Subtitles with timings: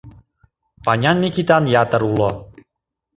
[0.85, 2.29] Ванян Микитан ятыр уло.